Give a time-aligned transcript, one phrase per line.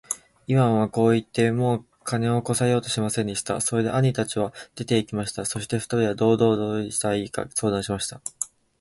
[0.47, 3.61] イワンはこう言って、もう金をこさえようとはしませんでした。
[3.61, 5.45] それで兄たちは出て行きました。
[5.45, 8.19] そして二人は道々どうしたらいいか相談しました。